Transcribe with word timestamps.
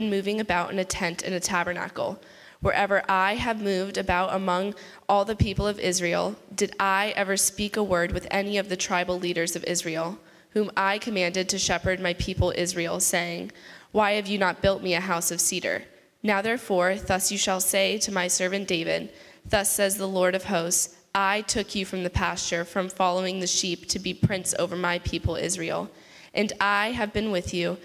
moving 0.00 0.38
about 0.38 0.70
in 0.70 0.78
a 0.78 0.84
tent 0.84 1.22
in 1.22 1.32
a 1.32 1.40
tabernacle. 1.40 2.20
Wherever 2.60 3.02
I 3.08 3.34
have 3.34 3.60
moved 3.60 3.98
about 3.98 4.32
among 4.32 4.76
all 5.08 5.24
the 5.24 5.34
people 5.34 5.66
of 5.66 5.80
Israel, 5.80 6.36
did 6.54 6.72
I 6.78 7.12
ever 7.16 7.36
speak 7.36 7.76
a 7.76 7.82
word 7.82 8.12
with 8.12 8.28
any 8.30 8.58
of 8.58 8.68
the 8.68 8.76
tribal 8.76 9.18
leaders 9.18 9.56
of 9.56 9.64
Israel, 9.64 10.20
whom 10.50 10.70
I 10.76 10.98
commanded 10.98 11.48
to 11.48 11.58
shepherd 11.58 11.98
my 11.98 12.14
people 12.14 12.52
Israel, 12.56 13.00
saying, 13.00 13.50
Why 13.90 14.12
have 14.12 14.28
you 14.28 14.38
not 14.38 14.62
built 14.62 14.84
me 14.84 14.94
a 14.94 15.00
house 15.00 15.32
of 15.32 15.40
cedar? 15.40 15.82
Now 16.22 16.42
therefore, 16.42 16.94
thus 16.94 17.32
you 17.32 17.38
shall 17.38 17.60
say 17.60 17.98
to 17.98 18.12
my 18.12 18.28
servant 18.28 18.68
David, 18.68 19.12
Thus 19.44 19.68
says 19.68 19.96
the 19.96 20.06
Lord 20.06 20.36
of 20.36 20.44
hosts, 20.44 20.96
I 21.12 21.40
took 21.40 21.74
you 21.74 21.84
from 21.84 22.04
the 22.04 22.10
pasture, 22.10 22.64
from 22.64 22.88
following 22.88 23.40
the 23.40 23.48
sheep, 23.48 23.88
to 23.88 23.98
be 23.98 24.14
prince 24.14 24.54
over 24.60 24.76
my 24.76 25.00
people 25.00 25.34
Israel. 25.34 25.90
And 26.34 26.52
I 26.60 26.92
have 26.92 27.12
been 27.12 27.32
with 27.32 27.52
you 27.52 27.78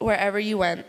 wherever 0.00 0.40
you 0.40 0.58
went 0.58 0.84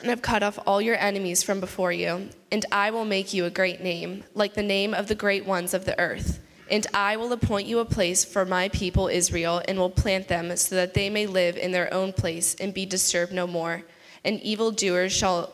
and 0.00 0.10
have 0.10 0.22
cut 0.22 0.42
off 0.42 0.58
all 0.66 0.80
your 0.80 0.96
enemies 0.96 1.42
from 1.42 1.60
before 1.60 1.92
you. 1.92 2.28
And 2.52 2.64
I 2.70 2.90
will 2.90 3.04
make 3.04 3.34
you 3.34 3.44
a 3.44 3.50
great 3.50 3.80
name, 3.80 4.24
like 4.34 4.54
the 4.54 4.62
name 4.62 4.94
of 4.94 5.08
the 5.08 5.14
great 5.14 5.44
ones 5.44 5.74
of 5.74 5.84
the 5.84 5.98
earth. 5.98 6.40
And 6.70 6.86
I 6.92 7.16
will 7.16 7.32
appoint 7.32 7.66
you 7.66 7.78
a 7.78 7.84
place 7.84 8.24
for 8.24 8.44
my 8.44 8.68
people 8.68 9.08
Israel, 9.08 9.62
and 9.66 9.78
will 9.78 9.90
plant 9.90 10.28
them 10.28 10.54
so 10.56 10.76
that 10.76 10.94
they 10.94 11.08
may 11.08 11.26
live 11.26 11.56
in 11.56 11.72
their 11.72 11.92
own 11.92 12.12
place 12.12 12.54
and 12.56 12.74
be 12.74 12.84
disturbed 12.84 13.32
no 13.32 13.46
more. 13.46 13.84
And 14.24 14.40
evildoers 14.42 15.12
shall 15.12 15.52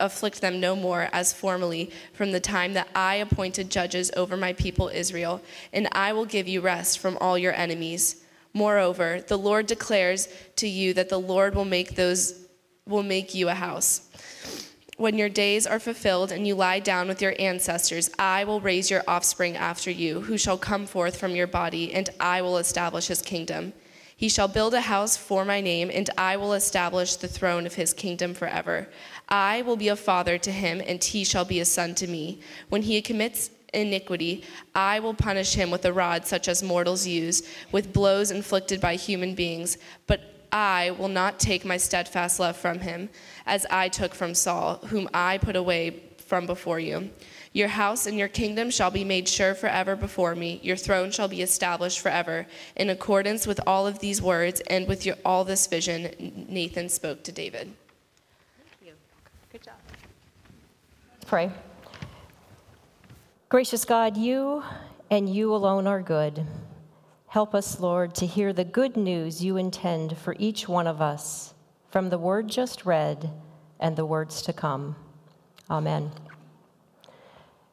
afflict 0.00 0.40
them 0.40 0.60
no 0.60 0.76
more 0.76 1.08
as 1.12 1.32
formerly 1.32 1.90
from 2.12 2.32
the 2.32 2.40
time 2.40 2.74
that 2.74 2.88
I 2.94 3.16
appointed 3.16 3.70
judges 3.70 4.10
over 4.16 4.36
my 4.36 4.52
people 4.52 4.88
Israel, 4.88 5.42
and 5.72 5.88
I 5.92 6.12
will 6.12 6.26
give 6.26 6.48
you 6.48 6.60
rest 6.60 6.98
from 6.98 7.16
all 7.20 7.38
your 7.38 7.54
enemies. 7.54 8.22
Moreover, 8.52 9.20
the 9.26 9.38
Lord 9.38 9.66
declares 9.66 10.28
to 10.56 10.68
you 10.68 10.94
that 10.94 11.08
the 11.08 11.20
Lord 11.20 11.54
will 11.54 11.64
make 11.64 11.94
those 11.94 12.45
will 12.86 13.02
make 13.02 13.34
you 13.34 13.48
a 13.48 13.54
house. 13.54 14.08
When 14.96 15.18
your 15.18 15.28
days 15.28 15.66
are 15.66 15.78
fulfilled 15.78 16.32
and 16.32 16.46
you 16.46 16.54
lie 16.54 16.80
down 16.80 17.08
with 17.08 17.20
your 17.20 17.34
ancestors, 17.38 18.10
I 18.18 18.44
will 18.44 18.60
raise 18.60 18.90
your 18.90 19.04
offspring 19.06 19.56
after 19.56 19.90
you, 19.90 20.22
who 20.22 20.38
shall 20.38 20.56
come 20.56 20.86
forth 20.86 21.18
from 21.18 21.36
your 21.36 21.46
body, 21.46 21.92
and 21.92 22.08
I 22.18 22.40
will 22.40 22.56
establish 22.56 23.08
his 23.08 23.20
kingdom. 23.20 23.74
He 24.16 24.30
shall 24.30 24.48
build 24.48 24.72
a 24.72 24.80
house 24.80 25.14
for 25.14 25.44
my 25.44 25.60
name, 25.60 25.90
and 25.92 26.08
I 26.16 26.38
will 26.38 26.54
establish 26.54 27.16
the 27.16 27.28
throne 27.28 27.66
of 27.66 27.74
his 27.74 27.92
kingdom 27.92 28.32
forever. 28.32 28.88
I 29.28 29.60
will 29.60 29.76
be 29.76 29.88
a 29.88 29.96
father 29.96 30.38
to 30.38 30.50
him, 30.50 30.80
and 30.86 31.04
he 31.04 31.24
shall 31.24 31.44
be 31.44 31.60
a 31.60 31.66
son 31.66 31.94
to 31.96 32.06
me. 32.06 32.40
When 32.70 32.80
he 32.80 33.02
commits 33.02 33.50
iniquity, 33.74 34.44
I 34.74 35.00
will 35.00 35.12
punish 35.12 35.52
him 35.52 35.70
with 35.70 35.84
a 35.84 35.92
rod 35.92 36.26
such 36.26 36.48
as 36.48 36.62
mortals 36.62 37.06
use, 37.06 37.42
with 37.70 37.92
blows 37.92 38.30
inflicted 38.30 38.80
by 38.80 38.94
human 38.94 39.34
beings. 39.34 39.76
But 40.06 40.35
I 40.52 40.92
will 40.92 41.08
not 41.08 41.38
take 41.38 41.64
my 41.64 41.76
steadfast 41.76 42.40
love 42.40 42.56
from 42.56 42.80
him, 42.80 43.08
as 43.46 43.66
I 43.70 43.88
took 43.88 44.14
from 44.14 44.34
Saul, 44.34 44.76
whom 44.86 45.08
I 45.12 45.38
put 45.38 45.56
away 45.56 46.02
from 46.18 46.46
before 46.46 46.80
you. 46.80 47.10
Your 47.52 47.68
house 47.68 48.06
and 48.06 48.18
your 48.18 48.28
kingdom 48.28 48.70
shall 48.70 48.90
be 48.90 49.04
made 49.04 49.28
sure 49.28 49.54
forever 49.54 49.96
before 49.96 50.34
me. 50.34 50.60
Your 50.62 50.76
throne 50.76 51.10
shall 51.10 51.28
be 51.28 51.40
established 51.40 52.00
forever. 52.00 52.46
In 52.76 52.90
accordance 52.90 53.46
with 53.46 53.60
all 53.66 53.86
of 53.86 53.98
these 54.00 54.20
words 54.20 54.60
and 54.68 54.86
with 54.86 55.06
your, 55.06 55.16
all 55.24 55.44
this 55.44 55.66
vision, 55.66 56.46
Nathan 56.48 56.88
spoke 56.88 57.22
to 57.22 57.32
David. 57.32 57.72
Thank 58.58 58.88
you. 58.88 58.92
Good 59.50 59.62
job. 59.62 59.74
Pray. 61.26 61.50
Gracious 63.48 63.84
God, 63.84 64.16
you 64.16 64.62
and 65.10 65.32
you 65.32 65.54
alone 65.54 65.86
are 65.86 66.02
good. 66.02 66.44
Help 67.36 67.54
us, 67.54 67.80
Lord, 67.80 68.14
to 68.14 68.24
hear 68.24 68.54
the 68.54 68.64
good 68.64 68.96
news 68.96 69.44
you 69.44 69.58
intend 69.58 70.16
for 70.16 70.34
each 70.38 70.70
one 70.70 70.86
of 70.86 71.02
us 71.02 71.52
from 71.90 72.08
the 72.08 72.16
word 72.16 72.48
just 72.48 72.86
read 72.86 73.30
and 73.78 73.94
the 73.94 74.06
words 74.06 74.40
to 74.40 74.54
come. 74.54 74.96
Amen. 75.68 76.12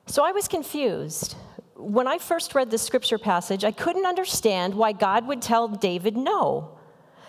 So 0.05 0.22
I 0.25 0.33
was 0.33 0.50
confused. 0.50 1.38
When 1.78 2.09
I 2.09 2.17
first 2.17 2.53
read 2.55 2.72
the 2.72 2.78
scripture 2.78 3.17
passage, 3.17 3.64
I 3.64 3.72
couldn't 3.72 4.05
understand 4.05 4.73
why 4.73 4.92
God 4.92 5.27
would 5.27 5.42
tell 5.42 5.70
David 5.70 6.17
no. 6.17 6.77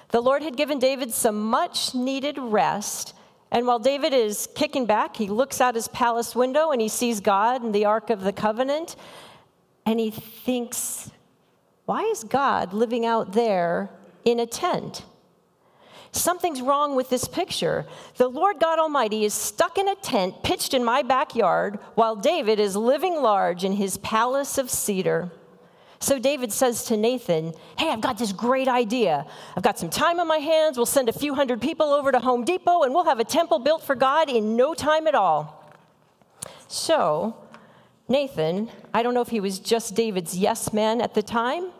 The 0.08 0.20
Lord 0.20 0.42
had 0.42 0.56
given 0.56 0.80
David 0.80 1.12
some 1.12 1.40
much 1.40 1.94
needed 1.94 2.36
rest 2.36 3.14
and 3.52 3.64
while 3.64 3.78
David 3.78 4.12
is 4.12 4.48
kicking 4.56 4.86
back, 4.86 5.16
he 5.16 5.28
looks 5.28 5.60
out 5.60 5.76
his 5.76 5.86
palace 5.86 6.34
window 6.34 6.72
and 6.72 6.80
he 6.80 6.88
sees 6.88 7.20
God 7.20 7.62
and 7.62 7.72
the 7.72 7.84
Ark 7.84 8.10
of 8.10 8.22
the 8.22 8.32
Covenant, 8.32 8.96
and 9.86 10.00
he 10.00 10.10
thinks, 10.10 11.12
why 11.86 12.02
is 12.02 12.24
God 12.24 12.72
living 12.72 13.04
out 13.04 13.32
there 13.32 13.90
in 14.24 14.40
a 14.40 14.46
tent? 14.46 15.04
Something's 16.12 16.62
wrong 16.62 16.94
with 16.94 17.10
this 17.10 17.26
picture. 17.26 17.86
The 18.16 18.28
Lord 18.28 18.60
God 18.60 18.78
Almighty 18.78 19.24
is 19.24 19.34
stuck 19.34 19.78
in 19.78 19.88
a 19.88 19.96
tent 19.96 20.42
pitched 20.44 20.72
in 20.72 20.84
my 20.84 21.02
backyard 21.02 21.78
while 21.96 22.14
David 22.14 22.60
is 22.60 22.76
living 22.76 23.16
large 23.16 23.64
in 23.64 23.72
his 23.72 23.98
palace 23.98 24.56
of 24.56 24.70
cedar. 24.70 25.32
So 25.98 26.18
David 26.18 26.52
says 26.52 26.84
to 26.84 26.96
Nathan, 26.96 27.52
Hey, 27.76 27.90
I've 27.90 28.00
got 28.00 28.18
this 28.18 28.32
great 28.32 28.68
idea. 28.68 29.26
I've 29.56 29.62
got 29.62 29.78
some 29.78 29.90
time 29.90 30.20
on 30.20 30.28
my 30.28 30.36
hands. 30.38 30.76
We'll 30.76 30.86
send 30.86 31.08
a 31.08 31.12
few 31.12 31.34
hundred 31.34 31.60
people 31.60 31.86
over 31.86 32.12
to 32.12 32.20
Home 32.20 32.44
Depot 32.44 32.82
and 32.82 32.94
we'll 32.94 33.04
have 33.04 33.20
a 33.20 33.24
temple 33.24 33.58
built 33.58 33.82
for 33.82 33.94
God 33.94 34.30
in 34.30 34.54
no 34.54 34.74
time 34.74 35.06
at 35.06 35.14
all. 35.14 35.72
So, 36.68 37.36
Nathan, 38.08 38.70
I 38.92 39.02
don't 39.02 39.14
know 39.14 39.22
if 39.22 39.28
he 39.28 39.40
was 39.40 39.58
just 39.58 39.94
David's 39.94 40.36
yes 40.36 40.72
man 40.72 41.00
at 41.00 41.14
the 41.14 41.22
time, 41.22 41.70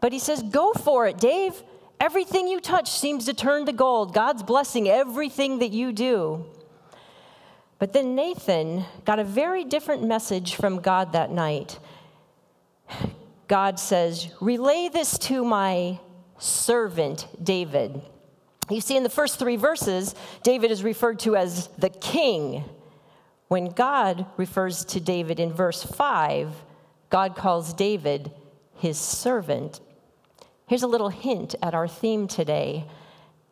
but 0.00 0.12
he 0.12 0.18
says, 0.18 0.42
Go 0.42 0.72
for 0.72 1.06
it, 1.06 1.18
Dave. 1.18 1.62
Everything 2.00 2.48
you 2.48 2.60
touch 2.60 2.90
seems 2.90 3.26
to 3.26 3.34
turn 3.34 3.66
to 3.66 3.72
gold. 3.72 4.12
God's 4.12 4.42
blessing 4.42 4.88
everything 4.88 5.60
that 5.60 5.70
you 5.70 5.92
do. 5.92 6.44
But 7.78 7.92
then 7.92 8.14
Nathan 8.14 8.84
got 9.04 9.18
a 9.18 9.24
very 9.24 9.64
different 9.64 10.04
message 10.04 10.54
from 10.54 10.80
God 10.80 11.12
that 11.12 11.30
night. 11.30 11.78
God 13.48 13.78
says, 13.78 14.32
Relay 14.40 14.88
this 14.88 15.18
to 15.18 15.44
my 15.44 15.98
servant 16.38 17.26
David. 17.42 18.00
You 18.70 18.80
see, 18.80 18.96
in 18.96 19.02
the 19.02 19.10
first 19.10 19.38
three 19.38 19.56
verses, 19.56 20.14
David 20.42 20.70
is 20.70 20.82
referred 20.82 21.18
to 21.20 21.36
as 21.36 21.68
the 21.78 21.90
king. 21.90 22.64
When 23.52 23.66
God 23.66 24.24
refers 24.38 24.82
to 24.86 24.98
David 24.98 25.38
in 25.38 25.52
verse 25.52 25.82
5, 25.82 26.64
God 27.10 27.36
calls 27.36 27.74
David 27.74 28.32
his 28.76 28.96
servant. 28.96 29.78
Here's 30.66 30.82
a 30.82 30.86
little 30.86 31.10
hint 31.10 31.54
at 31.60 31.74
our 31.74 31.86
theme 31.86 32.28
today. 32.28 32.86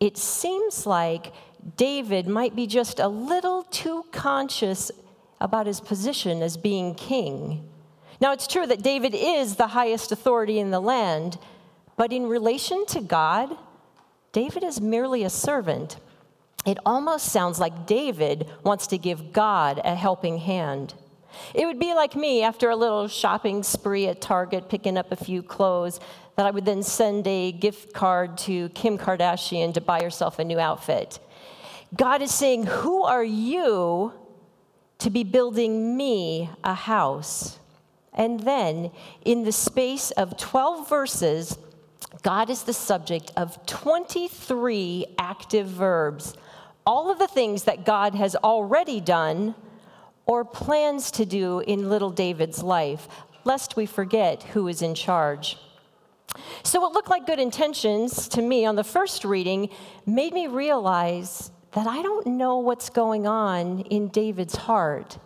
It 0.00 0.16
seems 0.16 0.86
like 0.86 1.34
David 1.76 2.26
might 2.26 2.56
be 2.56 2.66
just 2.66 2.98
a 2.98 3.08
little 3.08 3.64
too 3.64 4.06
conscious 4.10 4.90
about 5.38 5.66
his 5.66 5.82
position 5.82 6.40
as 6.40 6.56
being 6.56 6.94
king. 6.94 7.68
Now, 8.22 8.32
it's 8.32 8.46
true 8.46 8.66
that 8.68 8.82
David 8.82 9.14
is 9.14 9.56
the 9.56 9.66
highest 9.66 10.12
authority 10.12 10.58
in 10.58 10.70
the 10.70 10.80
land, 10.80 11.36
but 11.98 12.10
in 12.10 12.26
relation 12.26 12.86
to 12.86 13.02
God, 13.02 13.54
David 14.32 14.64
is 14.64 14.80
merely 14.80 15.24
a 15.24 15.28
servant. 15.28 15.98
It 16.66 16.78
almost 16.84 17.26
sounds 17.26 17.58
like 17.58 17.86
David 17.86 18.46
wants 18.62 18.86
to 18.88 18.98
give 18.98 19.32
God 19.32 19.80
a 19.82 19.94
helping 19.94 20.38
hand. 20.38 20.94
It 21.54 21.64
would 21.66 21.78
be 21.78 21.94
like 21.94 22.14
me 22.14 22.42
after 22.42 22.70
a 22.70 22.76
little 22.76 23.08
shopping 23.08 23.62
spree 23.62 24.06
at 24.08 24.20
Target, 24.20 24.68
picking 24.68 24.98
up 24.98 25.10
a 25.10 25.16
few 25.16 25.42
clothes, 25.42 26.00
that 26.36 26.46
I 26.46 26.50
would 26.50 26.64
then 26.64 26.82
send 26.82 27.26
a 27.26 27.52
gift 27.52 27.92
card 27.92 28.36
to 28.38 28.68
Kim 28.70 28.98
Kardashian 28.98 29.74
to 29.74 29.80
buy 29.80 30.02
herself 30.02 30.38
a 30.38 30.44
new 30.44 30.58
outfit. 30.58 31.18
God 31.96 32.22
is 32.22 32.32
saying, 32.32 32.66
Who 32.66 33.02
are 33.04 33.24
you 33.24 34.12
to 34.98 35.10
be 35.10 35.24
building 35.24 35.96
me 35.96 36.50
a 36.62 36.74
house? 36.74 37.58
And 38.12 38.40
then, 38.40 38.90
in 39.24 39.44
the 39.44 39.52
space 39.52 40.10
of 40.12 40.36
12 40.36 40.88
verses, 40.88 41.58
God 42.22 42.50
is 42.50 42.64
the 42.64 42.72
subject 42.72 43.32
of 43.36 43.64
23 43.66 45.06
active 45.18 45.68
verbs. 45.68 46.34
All 46.90 47.08
of 47.08 47.20
the 47.20 47.28
things 47.28 47.62
that 47.64 47.86
God 47.86 48.16
has 48.16 48.34
already 48.34 49.00
done 49.00 49.54
or 50.26 50.44
plans 50.44 51.12
to 51.12 51.24
do 51.24 51.60
in 51.60 51.88
little 51.88 52.10
David's 52.10 52.64
life, 52.64 53.06
lest 53.44 53.76
we 53.76 53.86
forget 53.86 54.42
who 54.42 54.66
is 54.66 54.82
in 54.82 54.96
charge. 54.96 55.56
So, 56.64 56.80
what 56.80 56.92
looked 56.92 57.08
like 57.08 57.28
good 57.28 57.38
intentions 57.38 58.26
to 58.30 58.42
me 58.42 58.64
on 58.64 58.74
the 58.74 58.82
first 58.82 59.24
reading 59.24 59.68
made 60.04 60.32
me 60.32 60.48
realize 60.48 61.52
that 61.74 61.86
I 61.86 62.02
don't 62.02 62.26
know 62.26 62.58
what's 62.58 62.90
going 62.90 63.24
on 63.24 63.82
in 63.82 64.08
David's 64.08 64.56
heart, 64.56 65.16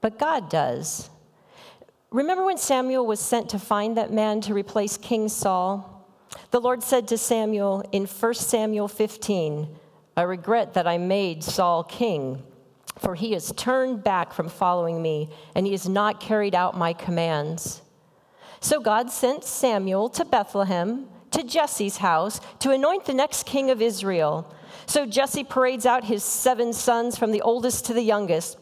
but 0.00 0.18
God 0.18 0.50
does. 0.50 1.08
Remember 2.10 2.44
when 2.44 2.58
Samuel 2.58 3.06
was 3.06 3.20
sent 3.20 3.48
to 3.50 3.60
find 3.60 3.96
that 3.96 4.12
man 4.12 4.40
to 4.40 4.52
replace 4.52 4.96
King 4.96 5.28
Saul? 5.28 6.04
The 6.50 6.60
Lord 6.60 6.82
said 6.82 7.06
to 7.06 7.16
Samuel 7.16 7.88
in 7.92 8.06
1 8.06 8.34
Samuel 8.34 8.88
15, 8.88 9.68
I 10.16 10.22
regret 10.22 10.74
that 10.74 10.86
I 10.86 10.96
made 10.96 11.44
Saul 11.44 11.84
king, 11.84 12.42
for 12.98 13.14
he 13.14 13.32
has 13.32 13.52
turned 13.52 14.02
back 14.02 14.32
from 14.32 14.48
following 14.48 15.02
me, 15.02 15.30
and 15.54 15.66
he 15.66 15.72
has 15.72 15.88
not 15.88 16.20
carried 16.20 16.54
out 16.54 16.76
my 16.76 16.94
commands. 16.94 17.82
So 18.60 18.80
God 18.80 19.10
sent 19.10 19.44
Samuel 19.44 20.08
to 20.10 20.24
Bethlehem, 20.24 21.06
to 21.32 21.42
Jesse's 21.42 21.98
house, 21.98 22.40
to 22.60 22.70
anoint 22.70 23.04
the 23.04 23.12
next 23.12 23.44
king 23.44 23.70
of 23.70 23.82
Israel. 23.82 24.50
So 24.86 25.04
Jesse 25.04 25.44
parades 25.44 25.84
out 25.84 26.04
his 26.04 26.24
seven 26.24 26.72
sons 26.72 27.18
from 27.18 27.32
the 27.32 27.42
oldest 27.42 27.84
to 27.86 27.92
the 27.92 28.02
youngest. 28.02 28.58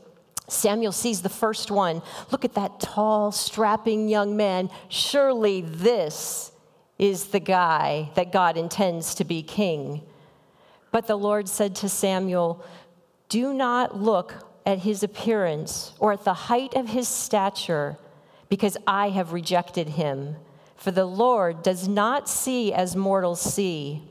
Samuel 0.49 0.93
sees 0.93 1.23
the 1.23 1.29
first 1.29 1.71
one. 1.71 2.03
Look 2.33 2.45
at 2.45 2.55
that 2.55 2.81
tall, 2.81 3.31
strapping 3.31 4.09
young 4.09 4.37
man. 4.37 4.71
Surely 4.89 5.61
this 5.61 6.51
is 6.99 7.27
the 7.27 7.41
guy 7.41 8.11
that 8.15 8.33
God 8.33 8.57
intends 8.57 9.15
to 9.17 9.25
be 9.25 9.43
king. 9.43 10.03
But 10.95 11.09
the 11.09 11.17
Lord 11.17 11.49
said 11.49 11.75
to 11.77 11.89
Samuel, 11.89 12.65
Do 13.29 13.53
not 13.53 14.01
look 14.01 14.33
at 14.65 14.79
his 14.79 15.03
appearance 15.03 15.93
or 15.99 16.13
at 16.13 16.23
the 16.23 16.35
height 16.35 16.75
of 16.75 16.91
his 16.91 17.09
stature, 17.09 17.99
because 18.49 18.77
I 18.87 19.09
have 19.09 19.33
rejected 19.33 19.89
him. 19.89 20.37
For 20.77 20.93
the 20.93 21.05
Lord 21.05 21.65
does 21.65 21.89
not 21.89 22.29
see 22.29 22.73
as 22.73 22.95
mortals 22.95 23.41
see. 23.41 24.05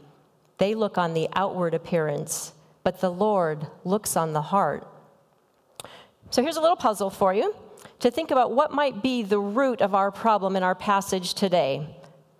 They 0.57 0.75
look 0.75 0.97
on 0.97 1.13
the 1.13 1.29
outward 1.37 1.73
appearance, 1.73 2.51
but 2.83 2.99
the 2.99 3.11
Lord 3.11 3.65
looks 3.85 4.17
on 4.17 4.33
the 4.33 4.41
heart. 4.41 4.85
So 6.31 6.43
here's 6.43 6.57
a 6.57 6.61
little 6.61 6.75
puzzle 6.75 7.09
for 7.09 7.33
you 7.33 7.55
to 8.01 8.11
think 8.11 8.29
about 8.29 8.51
what 8.51 8.73
might 8.73 9.01
be 9.01 9.23
the 9.23 9.39
root 9.39 9.79
of 9.79 9.95
our 9.95 10.11
problem 10.11 10.57
in 10.57 10.63
our 10.63 10.75
passage 10.75 11.33
today. 11.33 11.95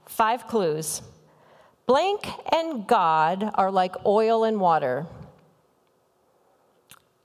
Five 0.06 0.50
clues. 0.50 1.02
Blank 1.86 2.28
and 2.54 2.88
God 2.88 3.52
are 3.56 3.72
like 3.72 4.06
oil 4.06 4.44
and 4.44 4.60
water. 4.60 5.06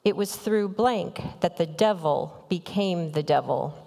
It 0.05 0.17
was 0.17 0.35
through 0.35 0.71
blank 0.71 1.21
that 1.41 1.57
the 1.59 1.67
devil 1.67 2.45
became 2.49 3.13
the 3.13 3.23
devil. 3.23 3.85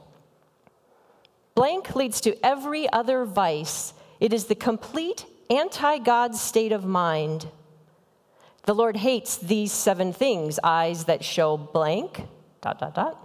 Blank 1.55 1.95
leads 1.95 2.21
to 2.21 2.45
every 2.45 2.87
other 2.91 3.25
vice. 3.25 3.93
It 4.19 4.31
is 4.33 4.45
the 4.45 4.55
complete 4.55 5.25
anti 5.49 5.97
God 5.97 6.35
state 6.35 6.71
of 6.71 6.85
mind. 6.85 7.47
The 8.63 8.75
Lord 8.75 8.97
hates 8.97 9.37
these 9.37 9.71
seven 9.71 10.13
things 10.13 10.59
eyes 10.63 11.05
that 11.05 11.23
show 11.23 11.57
blank, 11.57 12.21
dot, 12.61 12.79
dot, 12.79 12.95
dot. 12.95 13.17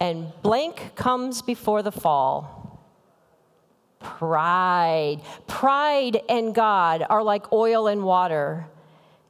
And 0.00 0.32
blank 0.42 0.94
comes 0.96 1.42
before 1.42 1.82
the 1.82 1.92
fall. 1.92 2.57
Pride. 4.00 5.20
Pride 5.46 6.20
and 6.28 6.54
God 6.54 7.04
are 7.08 7.22
like 7.22 7.52
oil 7.52 7.86
and 7.86 8.04
water. 8.04 8.66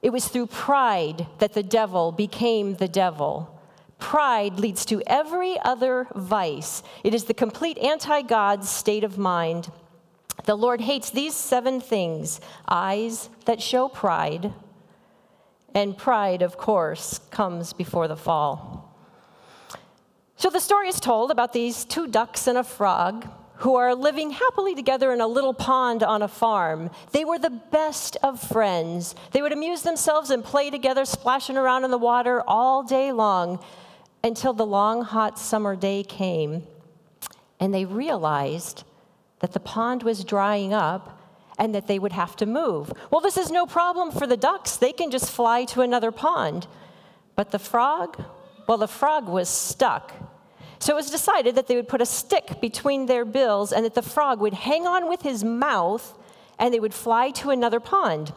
It 0.03 0.11
was 0.11 0.29
through 0.29 0.47
pride 0.47 1.27
that 1.39 1.55
the 1.55 1.63
devil 1.63 2.13
became 2.13 2.75
the 2.75 2.89
devil. 2.89 3.55
Pride 3.99 4.61
leads 4.61 4.85
to 4.87 5.03
every 5.07 5.59
other 5.61 6.07
vice. 6.15 6.83
It 7.03 7.15
is 7.15 7.25
the 7.25 7.35
complete 7.35 7.79
anti 7.79 8.23
God 8.23 8.65
state 8.65 9.05
of 9.05 9.19
mind. 9.19 9.71
The 10.45 10.55
Lord 10.55 10.81
hates 10.81 11.11
these 11.11 11.35
seven 11.35 11.81
things 11.81 12.41
eyes 12.69 13.29
that 13.45 13.61
show 13.61 13.89
pride, 13.89 14.53
and 15.75 15.99
pride, 15.99 16.43
of 16.43 16.57
course, 16.57 17.19
comes 17.31 17.73
before 17.73 18.07
the 18.07 18.17
fall. 18.17 18.95
So 20.37 20.49
the 20.49 20.61
story 20.61 20.89
is 20.89 21.01
told 21.01 21.33
about 21.33 21.53
these 21.53 21.85
two 21.85 22.07
ducks 22.07 22.47
and 22.47 22.57
a 22.57 22.65
frog 22.65 23.29
who 23.59 23.75
are 23.75 23.95
living 23.95 24.31
happily 24.31 24.75
together 24.75 25.13
in 25.13 25.21
a 25.21 25.27
little 25.27 25.55
pond 25.55 26.03
on 26.03 26.23
a 26.23 26.29
farm. 26.29 26.91
They 27.13 27.25
were 27.25 27.39
the 27.39 27.51
best 27.51 28.17
of 28.23 28.41
friends. 28.41 29.15
They 29.33 29.43
would 29.43 29.53
amuse 29.53 29.83
themselves 29.83 30.31
and 30.31 30.45
play 30.45 30.71
together, 30.71 31.05
splashing 31.05 31.57
around 31.57 31.85
in 31.85 31.91
the 31.91 31.99
water 31.99 32.43
all 32.47 32.83
day 32.83 33.13
long 33.13 33.59
until 34.23 34.53
the 34.53 34.67
long, 34.67 35.03
hot 35.03 35.39
summer 35.39 35.77
day 35.77 36.03
came 36.03 36.65
and 37.61 37.75
they 37.75 37.85
realized 37.85 38.85
that 39.41 39.53
the 39.53 39.61
pond 39.61 40.03
was 40.03 40.25
drying 40.25 40.73
up 40.73 41.21
and 41.59 41.75
that 41.75 41.87
they 41.87 41.99
would 41.99 42.13
have 42.13 42.37
to 42.37 42.47
move. 42.47 42.93
Well, 43.11 43.21
this 43.21 43.37
is 43.37 43.51
no 43.51 43.67
problem 43.67 44.13
for 44.13 44.27
the 44.27 44.37
ducks. 44.37 44.77
They 44.77 44.93
can 44.93 45.11
just 45.11 45.31
fly 45.31 45.65
to 45.67 45.81
another 45.81 46.13
pond. 46.13 46.67
But 47.35 47.51
the 47.51 47.59
frog, 47.59 48.23
well, 48.67 48.79
the 48.79 48.89
frog 48.89 49.29
was 49.29 49.49
stuck 49.49 50.13
so 50.79 50.93
it 50.93 50.97
was 50.97 51.11
decided 51.11 51.55
that 51.57 51.67
they 51.67 51.77
would 51.77 51.89
put 51.89 52.01
a 52.01 52.07
stick 52.07 52.61
between 52.61 53.07
their 53.07 53.25
bills 53.25 53.73
and 53.73 53.85
that 53.85 53.95
the 53.95 54.03
frog 54.03 54.41
would 54.41 54.55
hang 54.55 54.87
on 54.87 55.09
with 55.09 55.23
his 55.23 55.43
mouth 55.43 56.17
and 56.59 56.73
they 56.73 56.81
would 56.81 56.95
fly 56.95 57.31
to 57.31 57.51
another 57.51 57.81
pond. 57.81 58.33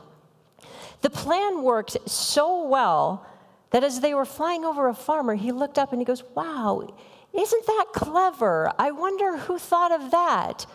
The 1.01 1.09
plan 1.09 1.63
worked 1.63 1.97
so 2.09 2.67
well 2.67 3.25
that 3.71 3.83
as 3.83 4.01
they 4.01 4.13
were 4.13 4.25
flying 4.25 4.65
over 4.65 4.87
a 4.87 4.93
farmer, 4.93 5.35
he 5.35 5.51
looked 5.51 5.77
up 5.77 5.91
and 5.91 6.01
he 6.01 6.05
goes, 6.05 6.23
Wow, 6.35 6.87
isn't 7.33 7.65
that 7.65 7.85
clever? 7.93 8.71
I 8.77 8.91
wonder 8.91 9.37
who 9.37 9.57
thought 9.57 9.91
of 9.91 10.11
that. 10.11 10.65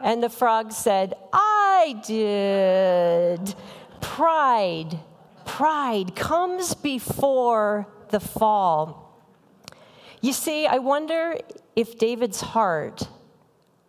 And 0.00 0.22
the 0.22 0.28
frog 0.28 0.72
said, 0.72 1.14
I 1.32 2.00
did. 2.06 3.54
Pride, 4.00 4.98
pride 5.44 6.14
comes 6.14 6.74
before 6.74 7.88
the 8.10 8.20
fall. 8.20 9.07
You 10.20 10.32
see, 10.32 10.66
I 10.66 10.78
wonder 10.78 11.38
if 11.76 11.98
David's 11.98 12.40
heart 12.40 13.08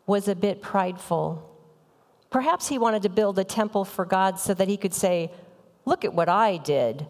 was 0.06 0.28
a 0.28 0.36
bit 0.36 0.62
prideful. 0.62 1.46
Perhaps 2.30 2.68
he 2.68 2.78
wanted 2.78 3.02
to 3.04 3.10
build 3.10 3.40
a 3.40 3.44
temple 3.44 3.86
for 3.86 4.06
God 4.06 4.40
so 4.40 4.54
that 4.54 4.68
he 4.68 4.78
could 4.78 4.94
say, 4.94 5.32
Look 5.86 6.06
at 6.06 6.14
what 6.14 6.30
I 6.30 6.58
did. 6.58 7.08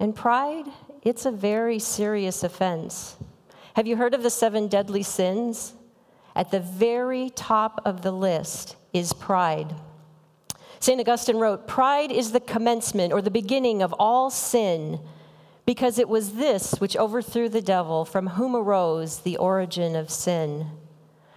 And 0.00 0.14
pride, 0.14 0.66
it's 1.02 1.26
a 1.26 1.30
very 1.30 1.78
serious 1.78 2.42
offense. 2.42 3.16
Have 3.74 3.86
you 3.86 3.96
heard 3.96 4.14
of 4.14 4.22
the 4.22 4.30
seven 4.30 4.68
deadly 4.68 5.02
sins? 5.02 5.74
At 6.34 6.50
the 6.50 6.60
very 6.60 7.30
top 7.30 7.80
of 7.84 8.02
the 8.02 8.12
list 8.12 8.76
is 8.92 9.12
pride. 9.12 9.74
St. 10.80 11.00
Augustine 11.00 11.36
wrote, 11.36 11.66
Pride 11.66 12.10
is 12.10 12.32
the 12.32 12.40
commencement 12.40 13.12
or 13.12 13.22
the 13.22 13.30
beginning 13.30 13.82
of 13.82 13.94
all 13.98 14.30
sin 14.30 15.00
because 15.66 15.98
it 15.98 16.08
was 16.08 16.34
this 16.34 16.72
which 16.78 16.96
overthrew 16.96 17.48
the 17.48 17.62
devil, 17.62 18.04
from 18.04 18.28
whom 18.28 18.54
arose 18.54 19.20
the 19.20 19.36
origin 19.36 19.96
of 19.96 20.10
sin. 20.10 20.66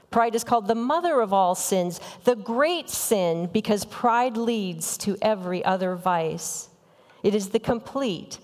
Pride 0.09 0.35
is 0.35 0.43
called 0.43 0.67
the 0.67 0.75
mother 0.75 1.21
of 1.21 1.33
all 1.33 1.55
sins, 1.55 1.99
the 2.23 2.35
great 2.35 2.89
sin, 2.89 3.49
because 3.51 3.85
pride 3.85 4.37
leads 4.37 4.97
to 4.99 5.17
every 5.21 5.63
other 5.63 5.95
vice. 5.95 6.69
It 7.23 7.35
is 7.35 7.49
the 7.49 7.59
complete 7.59 8.39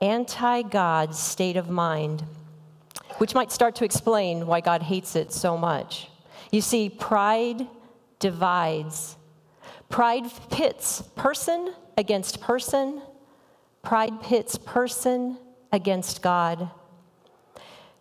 anti 0.00 0.62
God 0.62 1.14
state 1.14 1.56
of 1.56 1.68
mind, 1.68 2.24
which 3.18 3.34
might 3.34 3.52
start 3.52 3.74
to 3.76 3.84
explain 3.84 4.46
why 4.46 4.60
God 4.60 4.82
hates 4.82 5.16
it 5.16 5.32
so 5.32 5.56
much. 5.56 6.08
You 6.50 6.60
see, 6.60 6.88
pride 6.88 7.66
divides, 8.18 9.16
pride 9.88 10.24
pits 10.50 11.02
person 11.14 11.74
against 11.96 12.40
person 12.40 13.02
Pride 13.82 14.22
pits 14.22 14.56
person 14.56 15.38
against 15.72 16.22
God. 16.22 16.70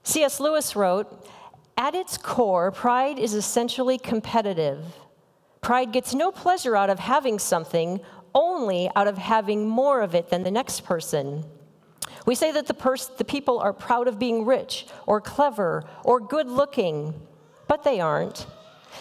C.S. 0.03 0.39
Lewis 0.39 0.75
wrote 0.75 1.27
At 1.75 1.95
its 1.95 2.17
core, 2.17 2.71
pride 2.71 3.17
is 3.17 3.33
essentially 3.33 3.97
competitive. 3.97 4.85
Pride 5.61 5.91
gets 5.91 6.13
no 6.13 6.31
pleasure 6.31 6.75
out 6.75 6.89
of 6.89 6.99
having 6.99 7.39
something, 7.39 7.99
only 8.33 8.89
out 8.95 9.07
of 9.07 9.17
having 9.17 9.67
more 9.67 10.01
of 10.01 10.15
it 10.15 10.29
than 10.29 10.43
the 10.43 10.51
next 10.51 10.81
person. 10.85 11.43
We 12.25 12.35
say 12.35 12.51
that 12.51 12.67
the, 12.67 12.73
pers- 12.73 13.11
the 13.17 13.25
people 13.25 13.59
are 13.59 13.73
proud 13.73 14.07
of 14.07 14.19
being 14.19 14.45
rich 14.45 14.85
or 15.07 15.19
clever 15.21 15.83
or 16.03 16.19
good 16.19 16.47
looking, 16.47 17.13
but 17.67 17.83
they 17.83 17.99
aren't. 17.99 18.45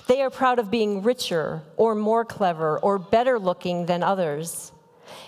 They 0.07 0.23
are 0.23 0.31
proud 0.31 0.59
of 0.59 0.71
being 0.71 1.03
richer 1.03 1.63
or 1.77 1.95
more 1.95 2.25
clever 2.25 2.79
or 2.79 2.99
better 2.99 3.39
looking 3.39 3.87
than 3.87 4.03
others. 4.03 4.73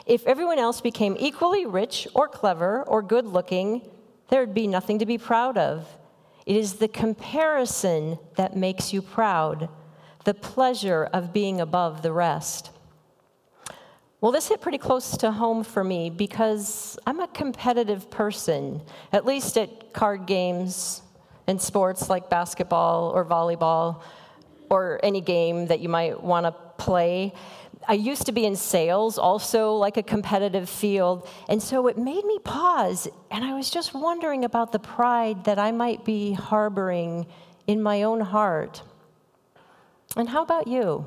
If 0.07 0.27
everyone 0.27 0.59
else 0.59 0.81
became 0.81 1.17
equally 1.19 1.67
rich 1.67 2.09
or 2.15 2.29
clever 2.29 2.83
or 2.83 3.03
good 3.03 3.27
looking, 3.27 3.83
there'd 4.29 4.55
be 4.55 4.67
nothing 4.67 4.99
to 4.99 5.07
be 5.07 5.19
proud 5.19 5.59
of. 5.59 5.87
It 6.47 6.57
is 6.57 6.75
the 6.75 6.89
comparison 6.89 8.19
that 8.37 8.57
makes 8.57 8.93
you 8.93 9.03
proud, 9.03 9.69
the 10.25 10.35
pleasure 10.35 11.09
of 11.13 11.33
being 11.33 11.61
above 11.61 12.03
the 12.03 12.13
rest. 12.13 12.71
Well, 14.21 14.31
this 14.31 14.49
hit 14.49 14.61
pretty 14.61 14.79
close 14.79 15.17
to 15.19 15.33
home 15.33 15.65
for 15.65 15.83
me 15.83 16.09
because 16.09 16.97
I'm 17.07 17.19
a 17.21 17.27
competitive 17.29 18.09
person, 18.09 18.81
at 19.13 19.27
least 19.27 19.59
at 19.59 19.93
card 19.93 20.27
games 20.27 21.03
and 21.49 21.61
sports 21.61 22.09
like 22.09 22.31
basketball 22.31 23.11
or 23.11 23.25
volleyball 23.25 24.03
or 24.71 25.01
any 25.03 25.21
game 25.21 25.67
that 25.67 25.81
you 25.81 25.89
might 25.89 26.23
want 26.23 26.47
to 26.47 26.53
play. 26.79 27.35
I 27.89 27.95
used 27.95 28.27
to 28.27 28.33
be 28.33 28.45
in 28.45 28.57
sales, 28.57 29.19
also 29.19 29.75
like 29.75 29.97
a 29.97 30.03
competitive 30.03 30.69
field, 30.69 31.29
and 31.49 31.63
so 31.63 31.89
it 31.89 31.99
made 31.99 32.25
me 32.25 32.39
pause, 32.39 33.09
and 33.31 33.45
I 33.45 33.55
was 33.55 33.71
just 33.71 33.93
wondering 33.93 34.45
about 34.45 34.73
the 34.73 34.79
pride 34.79 35.45
that 35.45 35.59
I 35.59 35.73
might 35.73 36.05
be 36.05 36.33
harboring 36.33 37.27
in 37.67 37.83
my 37.83 38.03
own 38.03 38.21
heart. 38.21 38.83
And 40.17 40.29
how 40.29 40.43
about 40.43 40.69
you? 40.69 41.07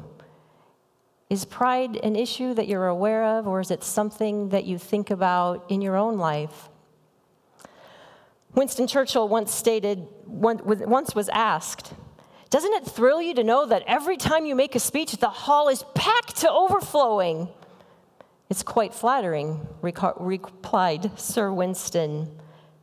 Is 1.29 1.45
pride 1.45 1.95
an 1.97 2.15
issue 2.15 2.53
that 2.53 2.67
you're 2.67 2.87
aware 2.87 3.23
of, 3.23 3.47
or 3.47 3.59
is 3.59 3.71
it 3.71 3.83
something 3.83 4.49
that 4.49 4.65
you 4.65 4.77
think 4.77 5.09
about 5.09 5.65
in 5.69 5.81
your 5.81 5.95
own 5.95 6.17
life? 6.17 6.69
Winston 8.53 8.87
Churchill 8.87 9.27
once 9.27 9.53
stated, 9.53 10.07
once 10.25 11.15
was 11.15 11.29
asked, 11.29 11.93
doesn't 12.49 12.73
it 12.73 12.85
thrill 12.85 13.21
you 13.21 13.33
to 13.33 13.43
know 13.43 13.65
that 13.65 13.83
every 13.87 14.17
time 14.17 14.45
you 14.45 14.55
make 14.55 14.75
a 14.75 14.79
speech, 14.79 15.13
the 15.17 15.29
hall 15.29 15.67
is 15.67 15.83
packed 15.93 16.37
to 16.37 16.51
overflowing? 16.51 17.49
It's 18.49 18.63
quite 18.63 18.93
flattering, 18.93 19.67
replied 19.81 21.19
Sir 21.19 21.51
Winston. 21.51 22.39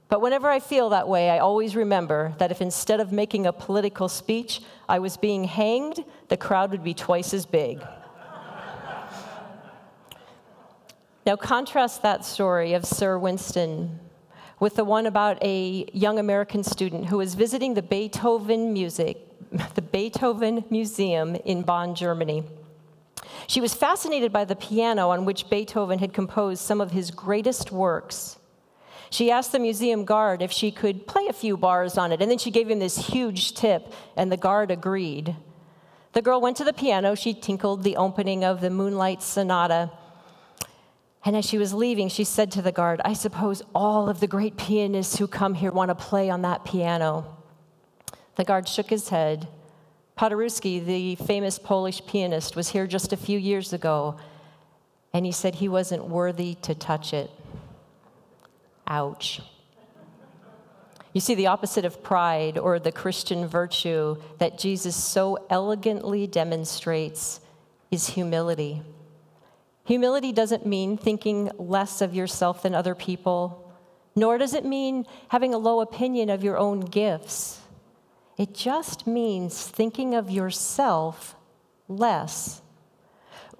But 0.08 0.20
whenever 0.20 0.50
I 0.50 0.60
feel 0.60 0.90
that 0.90 1.08
way, 1.08 1.30
I 1.30 1.38
always 1.38 1.74
remember 1.74 2.34
that 2.38 2.50
if 2.50 2.60
instead 2.60 3.00
of 3.00 3.12
making 3.12 3.46
a 3.46 3.52
political 3.52 4.08
speech, 4.08 4.60
I 4.88 4.98
was 4.98 5.16
being 5.16 5.44
hanged, 5.44 6.04
the 6.28 6.36
crowd 6.36 6.70
would 6.72 6.84
be 6.84 6.92
twice 6.92 7.32
as 7.32 7.46
big. 7.46 7.80
now, 11.24 11.36
contrast 11.36 12.02
that 12.02 12.24
story 12.24 12.74
of 12.74 12.84
Sir 12.84 13.16
Winston 13.18 14.00
with 14.60 14.76
the 14.76 14.84
one 14.84 15.06
about 15.06 15.42
a 15.42 15.88
young 15.92 16.18
American 16.18 16.62
student 16.62 17.06
who 17.06 17.16
was 17.16 17.34
visiting 17.34 17.74
the 17.74 17.82
Beethoven 17.82 18.72
music, 18.72 19.16
the 19.74 19.82
Beethoven 19.82 20.64
Museum 20.70 21.34
in 21.34 21.62
Bonn, 21.62 21.94
Germany. 21.94 22.44
She 23.46 23.60
was 23.60 23.74
fascinated 23.74 24.32
by 24.32 24.44
the 24.44 24.56
piano 24.56 25.10
on 25.10 25.24
which 25.24 25.50
Beethoven 25.50 25.98
had 25.98 26.12
composed 26.12 26.62
some 26.62 26.80
of 26.80 26.92
his 26.92 27.10
greatest 27.10 27.72
works. 27.72 28.38
She 29.10 29.30
asked 29.30 29.52
the 29.52 29.58
museum 29.58 30.04
guard 30.04 30.40
if 30.40 30.52
she 30.52 30.70
could 30.70 31.06
play 31.06 31.26
a 31.26 31.32
few 31.32 31.56
bars 31.56 31.98
on 31.98 32.12
it, 32.12 32.22
and 32.22 32.30
then 32.30 32.38
she 32.38 32.50
gave 32.50 32.70
him 32.70 32.78
this 32.78 33.08
huge 33.08 33.54
tip, 33.54 33.92
and 34.16 34.32
the 34.32 34.36
guard 34.36 34.70
agreed. 34.70 35.36
The 36.12 36.22
girl 36.22 36.40
went 36.40 36.56
to 36.58 36.64
the 36.64 36.72
piano, 36.72 37.14
she 37.14 37.34
tinkled 37.34 37.82
the 37.82 37.96
opening 37.96 38.44
of 38.44 38.60
the 38.60 38.70
Moonlight 38.70 39.22
Sonata, 39.22 39.90
and 41.24 41.36
as 41.36 41.44
she 41.44 41.58
was 41.58 41.72
leaving, 41.72 42.08
she 42.08 42.24
said 42.24 42.50
to 42.52 42.62
the 42.62 42.72
guard, 42.72 43.00
I 43.04 43.12
suppose 43.12 43.62
all 43.74 44.08
of 44.08 44.20
the 44.20 44.26
great 44.26 44.56
pianists 44.56 45.18
who 45.18 45.28
come 45.28 45.54
here 45.54 45.70
want 45.70 45.90
to 45.90 45.94
play 45.94 46.30
on 46.30 46.42
that 46.42 46.64
piano. 46.64 47.36
The 48.36 48.44
guard 48.44 48.68
shook 48.68 48.90
his 48.90 49.08
head 49.10 49.48
Paderewski, 50.16 50.84
the 50.84 51.16
famous 51.16 51.58
Polish 51.58 52.04
pianist, 52.06 52.54
was 52.54 52.68
here 52.68 52.86
just 52.86 53.12
a 53.12 53.16
few 53.16 53.38
years 53.38 53.72
ago, 53.72 54.16
and 55.12 55.24
he 55.24 55.32
said 55.32 55.56
he 55.56 55.68
wasn't 55.68 56.06
worthy 56.06 56.54
to 56.62 56.74
touch 56.74 57.12
it. 57.14 57.30
Ouch. 58.86 59.40
You 61.14 61.20
see, 61.20 61.34
the 61.34 61.48
opposite 61.48 61.84
of 61.84 62.02
pride 62.02 62.56
or 62.56 62.78
the 62.78 62.92
Christian 62.92 63.46
virtue 63.46 64.16
that 64.38 64.58
Jesus 64.58 64.96
so 64.96 65.46
elegantly 65.50 66.26
demonstrates 66.26 67.40
is 67.90 68.10
humility. 68.10 68.82
Humility 69.84 70.32
doesn't 70.32 70.64
mean 70.64 70.96
thinking 70.96 71.50
less 71.58 72.00
of 72.00 72.14
yourself 72.14 72.62
than 72.62 72.74
other 72.74 72.94
people, 72.94 73.72
nor 74.14 74.38
does 74.38 74.54
it 74.54 74.64
mean 74.64 75.06
having 75.28 75.52
a 75.52 75.58
low 75.58 75.80
opinion 75.80 76.30
of 76.30 76.44
your 76.44 76.58
own 76.58 76.80
gifts. 76.80 77.61
It 78.38 78.54
just 78.54 79.06
means 79.06 79.66
thinking 79.66 80.14
of 80.14 80.30
yourself 80.30 81.36
less, 81.88 82.62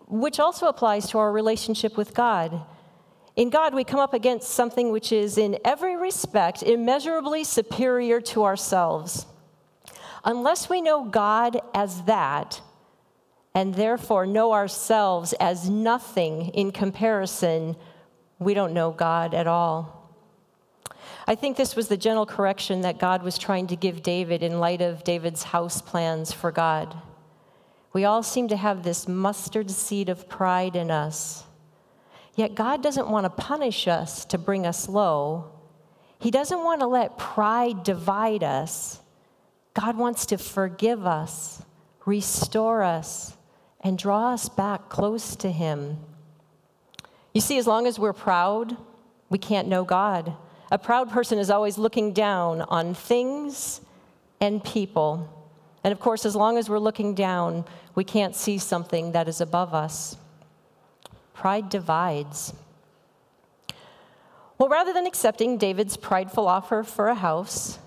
which 0.07 0.41
also 0.41 0.67
applies 0.67 1.09
to 1.11 1.19
our 1.19 1.31
relationship 1.31 1.97
with 1.97 2.15
God. 2.15 2.63
In 3.37 3.51
God, 3.51 3.75
we 3.75 3.85
come 3.85 4.01
up 4.01 4.15
against 4.15 4.51
something 4.51 4.91
which 4.91 5.13
is, 5.13 5.39
in 5.39 5.59
every 5.65 5.97
respect, 5.97 6.63
immeasurably 6.63 7.45
superior 7.45 8.21
to 8.23 8.45
ourselves. 8.45 9.27
Unless 10.25 10.69
we 10.69 10.81
know 10.81 11.05
God 11.05 11.61
as 11.75 12.03
that, 12.03 12.61
and 13.55 13.75
therefore 13.75 14.27
know 14.27 14.53
ourselves 14.53 15.35
as 15.35 15.69
nothing 15.69 16.49
in 16.49 16.73
comparison, 16.73 17.77
we 18.39 18.55
don't 18.55 18.73
know 18.73 18.91
God 18.91 19.35
at 19.35 19.47
all. 19.47 20.02
I 21.27 21.35
think 21.35 21.57
this 21.57 21.77
was 21.77 21.89
the 21.89 21.97
gentle 21.97 22.27
correction 22.27 22.81
that 22.81 22.99
God 22.99 23.23
was 23.23 23.39
trying 23.39 23.69
to 23.69 23.77
give 23.77 24.03
David 24.03 24.43
in 24.43 24.59
light 24.59 24.81
of 24.81 25.05
David's 25.05 25.45
house 25.45 25.81
plans 25.81 26.33
for 26.33 26.51
God. 26.51 26.97
We 27.93 28.05
all 28.05 28.23
seem 28.23 28.49
to 28.49 28.57
have 28.57 28.83
this 28.83 29.07
mustard 29.07 29.71
seed 29.71 30.09
of 30.09 30.29
pride 30.29 30.77
in 30.77 30.91
us. 30.91 31.45
Yet 32.35 32.55
God 32.55 32.83
doesn't 32.83 33.09
want 33.09 33.25
to 33.25 33.31
punish 33.31 33.87
us 33.87 34.25
to 34.27 34.39
bring 34.39 34.67
us 34.67 34.89
low. 34.89 35.53
He 36.19 36.31
doesn't 36.31 36.65
want 36.65 36.81
to 36.81 36.87
let 36.87 37.19
pride 37.19 37.83
divide 37.83 38.43
us. 38.43 39.01
God 39.75 39.97
wants 39.97 40.27
to 40.27 40.39
forgive 40.39 41.07
us, 41.07 41.63
restore 42.07 42.83
us, 42.83 43.37
and 43.81 43.99
draw 43.99 44.33
us 44.33 44.49
back 44.49 44.89
close 44.89 45.37
to 45.37 45.51
Him. 45.51 45.99
You 47.35 47.41
see, 47.41 47.59
as 47.59 47.67
long 47.67 47.87
as 47.87 47.99
we're 47.99 48.13
proud, 48.13 48.77
we 49.29 49.39
can't 49.39 49.69
know 49.69 49.85
God. 49.85 50.35
A 50.73 50.79
proud 50.79 51.11
person 51.11 51.39
is 51.39 51.51
always 51.51 51.77
looking 51.77 52.15
down 52.15 52.63
on 52.63 52.95
things 52.95 53.83
and 54.41 54.65
people. 54.65 55.29
And 55.85 55.93
of 55.93 56.01
course, 56.01 56.25
as 56.25 56.35
long 56.35 56.57
as 56.57 56.71
we're 56.71 56.79
looking 56.79 57.15
down, 57.15 57.67
we 57.95 58.05
can't 58.05 58.35
see 58.35 58.57
something 58.57 59.13
that 59.13 59.29
is 59.29 59.43
above 59.43 59.75
us. 59.75 60.17
Pride 61.35 61.69
divides. 61.69 62.55
Well, 64.57 64.71
rather 64.71 64.95
than 64.95 65.07
accepting 65.07 65.59
David's 65.59 65.99
prideful 65.99 66.49
offer 66.49 66.83
for 66.83 67.09
a 67.09 67.15
house, 67.17 67.79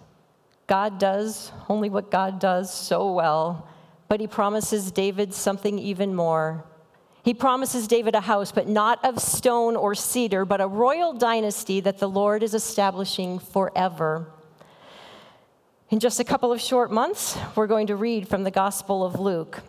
God 0.68 1.00
does 1.00 1.52
only 1.68 1.90
what 1.90 2.12
God 2.12 2.40
does 2.40 2.72
so 2.72 3.12
well, 3.12 3.68
but 4.08 4.20
he 4.20 4.28
promises 4.28 4.92
David 4.92 5.34
something 5.34 5.80
even 5.80 6.14
more 6.14 6.64
he 7.26 7.34
promises 7.34 7.88
David 7.88 8.14
a 8.14 8.22
house, 8.22 8.52
but 8.52 8.68
not 8.68 9.04
of 9.04 9.20
stone 9.20 9.76
or 9.76 9.96
cedar, 9.96 10.46
but 10.46 10.62
a 10.62 10.68
royal 10.68 11.12
dynasty 11.12 11.80
that 11.80 11.98
the 11.98 12.08
Lord 12.08 12.44
is 12.44 12.54
establishing 12.54 13.40
forever. 13.40 14.28
In 15.90 16.00
just 16.00 16.20
a 16.20 16.24
couple 16.24 16.52
of 16.52 16.62
short 16.62 16.92
months, 16.92 17.36
we're 17.56 17.66
going 17.66 17.88
to 17.88 17.96
read 17.96 18.28
from 18.28 18.44
the 18.44 18.52
Gospel 18.52 19.04
of 19.04 19.20
Luke. 19.20 19.64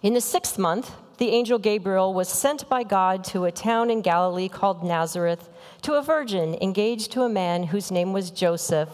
In 0.00 0.14
the 0.14 0.20
sixth 0.22 0.58
month, 0.58 0.92
the 1.18 1.28
angel 1.28 1.58
Gabriel 1.58 2.14
was 2.14 2.30
sent 2.30 2.66
by 2.70 2.84
God 2.84 3.22
to 3.24 3.44
a 3.44 3.52
town 3.52 3.90
in 3.90 4.00
Galilee 4.00 4.48
called 4.48 4.82
Nazareth 4.82 5.50
to 5.82 5.92
a 5.92 6.02
virgin 6.02 6.56
engaged 6.62 7.12
to 7.12 7.22
a 7.24 7.28
man 7.28 7.64
whose 7.64 7.90
name 7.90 8.14
was 8.14 8.30
Joseph 8.30 8.88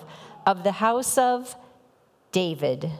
of 0.45 0.65
the 0.65 0.73
house 0.73 1.17
of 1.17 1.55
David. 2.33 2.91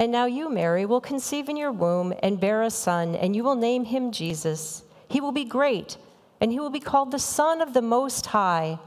And 0.00 0.10
now 0.10 0.24
you, 0.24 0.48
Mary, 0.48 0.86
will 0.86 1.02
conceive 1.02 1.50
in 1.50 1.58
your 1.58 1.70
womb 1.70 2.14
and 2.22 2.40
bear 2.40 2.62
a 2.62 2.70
son, 2.70 3.14
and 3.14 3.36
you 3.36 3.44
will 3.44 3.54
name 3.54 3.84
him 3.84 4.12
Jesus. 4.12 4.82
He 5.10 5.20
will 5.20 5.30
be 5.30 5.44
great, 5.44 5.98
and 6.40 6.50
he 6.50 6.58
will 6.58 6.70
be 6.70 6.80
called 6.80 7.10
the 7.10 7.18
Son 7.18 7.60
of 7.60 7.74
the 7.74 7.82
Most 7.82 8.24
High. 8.24 8.78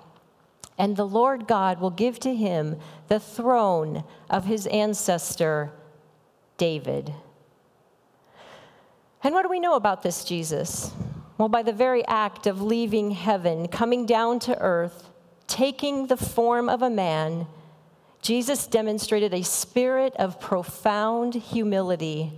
And 0.75 0.97
the 0.97 1.05
Lord 1.05 1.47
God 1.47 1.79
will 1.79 1.91
give 1.91 2.19
to 2.21 2.33
him 2.33 2.79
the 3.09 3.19
throne 3.19 4.03
of 4.27 4.45
his 4.45 4.65
ancestor, 4.65 5.71
David. 6.57 7.13
And 9.23 9.35
what 9.35 9.43
do 9.43 9.49
we 9.49 9.59
know 9.59 9.75
about 9.75 10.01
this 10.01 10.25
Jesus? 10.25 10.91
Well, 11.37 11.47
by 11.47 11.61
the 11.61 11.73
very 11.73 12.03
act 12.07 12.47
of 12.47 12.59
leaving 12.59 13.11
heaven, 13.11 13.67
coming 13.67 14.07
down 14.07 14.39
to 14.39 14.57
earth, 14.57 15.11
taking 15.45 16.07
the 16.07 16.17
form 16.17 16.69
of 16.69 16.81
a 16.81 16.89
man, 16.89 17.45
Jesus 18.23 18.67
demonstrated 18.67 19.33
a 19.33 19.43
spirit 19.43 20.15
of 20.15 20.39
profound 20.39 21.33
humility, 21.33 22.31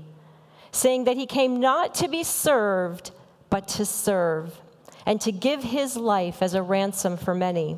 saying 0.71 1.03
that 1.03 1.15
he 1.15 1.27
came 1.27 1.59
not 1.59 1.93
to 1.95 2.07
be 2.07 2.23
served, 2.23 3.11
but 3.51 3.67
to 3.67 3.85
serve, 3.85 4.59
and 5.05 5.21
to 5.21 5.31
give 5.31 5.61
his 5.63 5.95
life 5.95 6.41
as 6.41 6.55
a 6.55 6.63
ransom 6.63 7.17
for 7.17 7.35
many. 7.35 7.77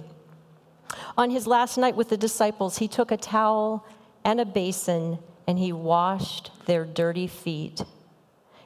On 1.17 1.29
his 1.29 1.45
last 1.45 1.77
night 1.77 1.97
with 1.97 2.07
the 2.07 2.15
disciples, 2.15 2.77
he 2.77 2.87
took 2.87 3.11
a 3.11 3.17
towel 3.17 3.85
and 4.23 4.39
a 4.39 4.45
basin 4.45 5.19
and 5.45 5.59
he 5.59 5.73
washed 5.73 6.51
their 6.65 6.85
dirty 6.85 7.27
feet, 7.27 7.83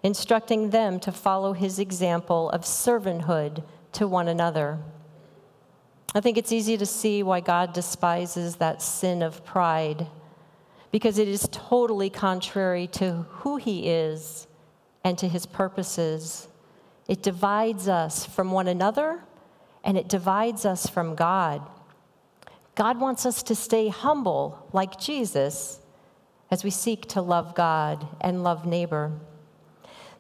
instructing 0.04 0.70
them 0.70 1.00
to 1.00 1.12
follow 1.12 1.54
his 1.54 1.80
example 1.80 2.52
of 2.52 2.62
servanthood 2.62 3.64
to 3.94 4.08
one 4.08 4.28
another. 4.28 4.78
I 6.14 6.20
think 6.20 6.38
it's 6.38 6.52
easy 6.52 6.78
to 6.78 6.86
see 6.86 7.24
why 7.24 7.40
God 7.40 7.72
despises 7.74 8.58
that 8.58 8.82
sin 8.82 9.22
of 9.22 9.46
pride 9.46 10.08
because 10.92 11.18
it 11.18 11.28
is 11.30 11.48
totally 11.52 12.10
contrary 12.10 12.88
to 12.88 13.26
who 13.30 13.56
He 13.56 13.88
is 13.88 14.46
and 15.06 15.18
to 15.18 15.28
His 15.28 15.46
purposes. 15.46 16.50
It 17.08 17.24
divides 17.24 17.88
us 17.88 18.26
from 18.26 18.52
one 18.52 18.68
another 18.68 19.24
and 19.86 19.98
it 19.98 20.10
divides 20.10 20.66
us 20.66 20.88
from 20.88 21.16
God. 21.16 21.62
God 22.76 23.00
wants 23.00 23.26
us 23.26 23.42
to 23.44 23.56
stay 23.56 23.88
humble 23.88 24.68
like 24.74 25.00
Jesus 25.00 25.80
as 26.50 26.64
we 26.64 26.70
seek 26.70 27.08
to 27.10 27.22
love 27.22 27.56
God 27.56 28.06
and 28.20 28.44
love 28.44 28.66
neighbor. 28.66 29.14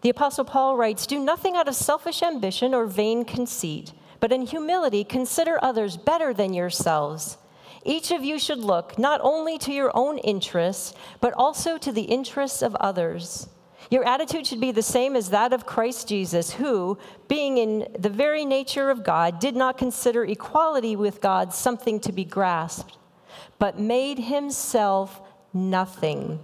The 0.02 0.10
Apostle 0.10 0.46
Paul 0.46 0.78
writes 0.78 1.06
Do 1.06 1.20
nothing 1.20 1.58
out 1.58 1.68
of 1.68 1.76
selfish 1.76 2.24
ambition 2.24 2.74
or 2.74 2.86
vain 2.86 3.26
conceit 3.26 3.92
but 4.22 4.32
in 4.32 4.44
humility 4.44 5.04
consider 5.04 5.60
others 5.62 5.98
better 5.98 6.34
than 6.34 6.54
yourselves. 6.54 7.38
Each 7.84 8.12
of 8.12 8.24
you 8.24 8.38
should 8.38 8.60
look 8.60 8.98
not 8.98 9.20
only 9.24 9.58
to 9.58 9.74
your 9.74 9.92
own 9.96 10.20
interests, 10.20 10.94
but 11.20 11.34
also 11.34 11.78
to 11.80 11.92
the 11.92 12.04
interests 12.04 12.62
of 12.62 12.76
others. 12.76 13.50
Your 13.90 14.08
attitude 14.08 14.46
should 14.46 14.62
be 14.62 14.72
the 14.72 14.84
same 14.84 15.16
as 15.16 15.32
that 15.32 15.52
of 15.52 15.66
Christ 15.66 16.08
Jesus, 16.08 16.54
who, 16.54 17.00
being 17.28 17.58
in 17.58 17.88
the 17.98 18.10
very 18.10 18.46
nature 18.46 18.92
of 18.92 19.04
God, 19.04 19.40
did 19.40 19.56
not 19.56 19.80
consider 19.80 20.24
equality 20.24 20.96
with 20.96 21.20
God 21.20 21.52
something 21.52 22.00
to 22.02 22.12
be 22.12 22.24
grasped, 22.24 22.98
but 23.58 23.80
made 23.80 24.20
himself 24.20 25.20
nothing, 25.52 26.40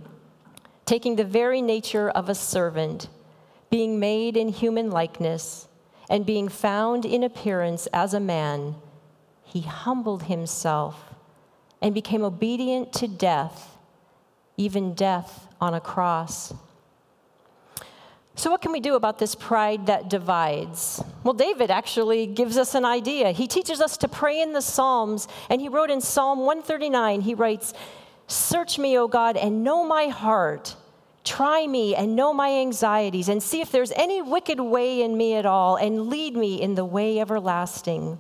taking 0.86 1.16
the 1.16 1.24
very 1.24 1.62
nature 1.62 2.10
of 2.10 2.28
a 2.28 2.36
servant, 2.36 3.08
being 3.70 4.00
made 4.00 4.36
in 4.36 4.50
human 4.50 4.90
likeness 4.90 5.68
and 6.10 6.26
being 6.26 6.50
found 6.50 7.06
in 7.06 7.24
appearance 7.24 7.88
as 7.88 8.14
a 8.14 8.20
man, 8.20 8.76
he 9.44 9.62
humbled 9.62 10.24
himself 10.24 11.14
and 11.82 11.94
became 11.94 12.24
obedient 12.24 12.94
to 12.94 13.08
death, 13.08 13.78
even 14.58 14.94
death 14.94 15.48
on 15.62 15.74
a 15.74 15.80
cross. 15.80 16.54
So, 18.36 18.52
what 18.52 18.62
can 18.62 18.72
we 18.72 18.80
do 18.80 18.94
about 18.94 19.18
this 19.18 19.34
pride 19.34 19.88
that 19.88 20.10
divides? 20.10 21.04
Well, 21.24 21.34
David 21.34 21.72
actually 21.72 22.28
gives 22.28 22.56
us 22.58 22.76
an 22.76 22.86
idea. 22.86 23.32
He 23.32 23.48
teaches 23.48 23.82
us 23.82 23.98
to 23.98 24.08
pray 24.08 24.42
in 24.42 24.54
the 24.54 24.62
Psalms, 24.62 25.28
and 25.50 25.60
he 25.60 25.70
wrote 25.70 25.90
in 25.90 26.02
Psalm 26.02 26.40
139, 26.40 27.22
he 27.22 27.34
writes, 27.34 27.74
Search 28.28 28.78
me, 28.78 28.98
O 28.98 29.08
God, 29.08 29.38
and 29.38 29.64
know 29.64 29.86
my 29.86 30.10
heart. 30.10 30.76
Try 31.28 31.68
me 31.68 31.94
and 31.94 32.16
know 32.16 32.34
my 32.34 32.52
anxieties, 32.52 33.28
and 33.28 33.44
see 33.44 33.60
if 33.60 33.70
there's 33.70 33.92
any 33.98 34.22
wicked 34.22 34.62
way 34.62 35.02
in 35.02 35.18
me 35.18 35.36
at 35.36 35.46
all, 35.46 35.76
and 35.76 36.08
lead 36.08 36.38
me 36.38 36.62
in 36.62 36.76
the 36.76 36.86
way 36.86 37.20
everlasting. 37.20 38.18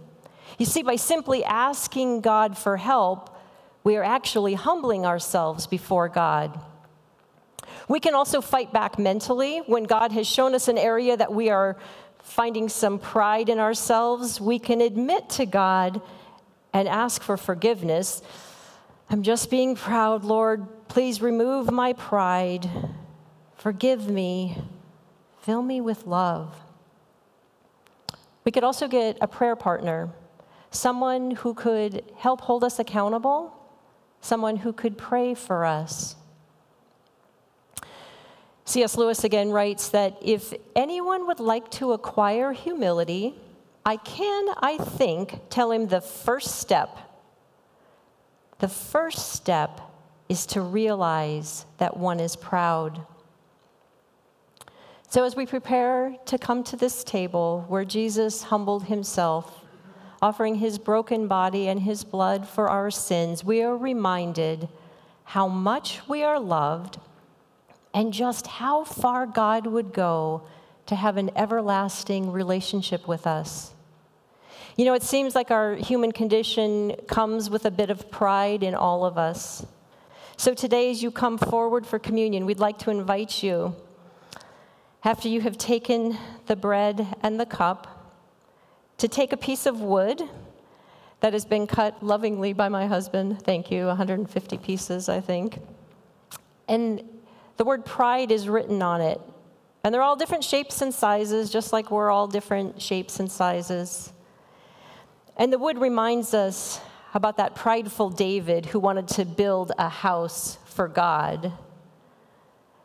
You 0.57 0.65
see, 0.65 0.83
by 0.83 0.97
simply 0.97 1.41
asking 1.45 2.19
God 2.19 2.57
for 2.57 2.75
help, 2.75 3.29
we 3.85 3.95
are 3.95 4.03
actually 4.03 4.55
humbling 4.55 5.05
ourselves 5.05 5.67
before 5.67 6.09
God. 6.09 6.59
We 7.87 8.01
can 8.01 8.13
also 8.13 8.41
fight 8.41 8.73
back 8.73 8.99
mentally 8.99 9.59
when 9.59 9.85
God 9.85 10.11
has 10.11 10.27
shown 10.27 10.53
us 10.53 10.67
an 10.67 10.77
area 10.77 11.15
that 11.15 11.31
we 11.31 11.49
are 11.49 11.77
finding 12.19 12.67
some 12.67 12.99
pride 12.99 13.47
in 13.47 13.57
ourselves. 13.57 14.41
We 14.41 14.59
can 14.59 14.81
admit 14.81 15.29
to 15.29 15.45
God 15.45 16.01
and 16.73 16.89
ask 16.89 17.23
for 17.23 17.37
forgiveness. 17.37 18.21
I'm 19.09 19.23
just 19.23 19.49
being 19.49 19.75
proud, 19.75 20.25
Lord. 20.25 20.87
Please 20.89 21.21
remove 21.21 21.71
my 21.71 21.93
pride. 21.93 22.69
Forgive 23.55 24.09
me. 24.09 24.57
Fill 25.39 25.61
me 25.61 25.79
with 25.79 26.05
love. 26.05 26.53
We 28.43 28.51
could 28.51 28.65
also 28.65 28.87
get 28.87 29.17
a 29.21 29.27
prayer 29.27 29.55
partner, 29.55 30.09
someone 30.71 31.31
who 31.31 31.53
could 31.53 32.03
help 32.17 32.41
hold 32.41 32.65
us 32.65 32.79
accountable, 32.79 33.53
someone 34.19 34.57
who 34.57 34.73
could 34.73 34.97
pray 34.97 35.33
for 35.33 35.63
us. 35.63 36.15
C.S. 38.65 38.97
Lewis 38.97 39.23
again 39.23 39.51
writes 39.51 39.87
that 39.89 40.17
if 40.21 40.53
anyone 40.75 41.27
would 41.27 41.39
like 41.39 41.71
to 41.71 41.93
acquire 41.93 42.51
humility, 42.51 43.35
I 43.85 43.95
can, 43.95 44.49
I 44.57 44.77
think, 44.77 45.39
tell 45.49 45.71
him 45.71 45.87
the 45.87 46.01
first 46.01 46.57
step. 46.57 47.06
The 48.59 48.67
first 48.67 49.33
step 49.33 49.81
is 50.29 50.45
to 50.47 50.61
realize 50.61 51.65
that 51.77 51.97
one 51.97 52.19
is 52.19 52.35
proud. 52.35 53.05
So, 55.09 55.23
as 55.23 55.35
we 55.35 55.45
prepare 55.45 56.17
to 56.25 56.37
come 56.37 56.63
to 56.65 56.75
this 56.75 57.03
table 57.03 57.65
where 57.67 57.85
Jesus 57.85 58.43
humbled 58.43 58.85
himself, 58.85 59.63
offering 60.21 60.55
his 60.55 60.79
broken 60.79 61.27
body 61.27 61.67
and 61.67 61.81
his 61.81 62.03
blood 62.03 62.47
for 62.47 62.67
our 62.67 62.91
sins, 62.91 63.43
we 63.43 63.61
are 63.61 63.77
reminded 63.77 64.67
how 65.23 65.47
much 65.47 66.01
we 66.07 66.23
are 66.23 66.39
loved 66.39 66.99
and 67.93 68.11
just 68.11 68.47
how 68.47 68.83
far 68.83 69.25
God 69.25 69.67
would 69.67 69.93
go 69.93 70.43
to 70.87 70.95
have 70.95 71.17
an 71.17 71.31
everlasting 71.35 72.31
relationship 72.31 73.07
with 73.07 73.27
us. 73.27 73.73
You 74.77 74.85
know, 74.85 74.93
it 74.93 75.01
seems 75.01 75.33
like 75.33 75.49
our 75.49 75.73
human 75.73 76.11
condition 76.11 76.95
comes 77.07 77.49
with 77.49 77.65
a 77.65 77.71
bit 77.71 77.89
of 77.89 78.11
pride 78.11 78.61
in 78.61 78.75
all 78.75 79.05
of 79.05 79.17
us. 79.17 79.65
So 80.37 80.53
today, 80.53 80.91
as 80.91 81.01
you 81.01 81.09
come 81.09 81.39
forward 81.39 81.87
for 81.87 81.97
communion, 81.97 82.45
we'd 82.45 82.59
like 82.59 82.77
to 82.79 82.91
invite 82.91 83.41
you, 83.41 83.75
after 85.03 85.27
you 85.29 85.41
have 85.41 85.57
taken 85.57 86.15
the 86.45 86.55
bread 86.55 87.07
and 87.23 87.39
the 87.39 87.45
cup, 87.47 88.13
to 88.99 89.07
take 89.07 89.33
a 89.33 89.37
piece 89.37 89.65
of 89.65 89.81
wood 89.81 90.21
that 91.21 91.33
has 91.33 91.43
been 91.43 91.65
cut 91.65 92.03
lovingly 92.03 92.53
by 92.53 92.69
my 92.69 92.85
husband. 92.85 93.41
Thank 93.41 93.71
you, 93.71 93.87
150 93.87 94.59
pieces, 94.59 95.09
I 95.09 95.21
think. 95.21 95.57
And 96.67 97.01
the 97.57 97.65
word 97.65 97.83
pride 97.83 98.31
is 98.31 98.47
written 98.47 98.83
on 98.83 99.01
it. 99.01 99.19
And 99.83 99.91
they're 99.91 100.03
all 100.03 100.15
different 100.15 100.43
shapes 100.43 100.83
and 100.83 100.93
sizes, 100.93 101.49
just 101.49 101.73
like 101.73 101.89
we're 101.89 102.11
all 102.11 102.27
different 102.27 102.79
shapes 102.79 103.19
and 103.19 103.31
sizes. 103.31 104.13
And 105.37 105.53
the 105.53 105.59
wood 105.59 105.77
reminds 105.77 106.33
us 106.33 106.81
about 107.13 107.37
that 107.37 107.55
prideful 107.55 108.09
David 108.09 108.65
who 108.65 108.79
wanted 108.79 109.07
to 109.09 109.25
build 109.25 109.71
a 109.77 109.87
house 109.87 110.57
for 110.65 110.87
God. 110.87 111.53